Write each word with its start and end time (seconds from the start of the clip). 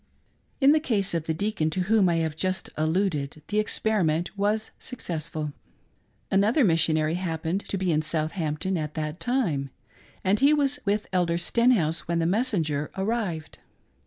In 0.59 0.71
the 0.71 0.79
case 0.79 1.13
of 1.13 1.27
the 1.27 1.33
deacon 1.35 1.69
to 1.69 1.81
whom 1.81 2.09
I 2.09 2.15
have 2.15 2.35
just 2.35 2.71
alluded, 2.75 3.43
the 3.49 3.59
experiment 3.59 4.35
was 4.35 4.71
successful. 4.79 5.53
Another 6.31 6.63
missionary 6.63 7.13
happened 7.13 7.65
to 7.69 7.77
be 7.77 7.91
in 7.91 8.01
Southampton 8.01 8.79
at 8.79 8.95
that 8.95 9.19
time, 9.19 9.69
and 10.23 10.39
he 10.39 10.55
was 10.55 10.79
with 10.85 11.07
Elder 11.13 11.37
Sten 11.37 11.69
house 11.69 12.07
when 12.07 12.17
the 12.17 12.25
messenger 12.25 12.89
arrived. 12.97 13.59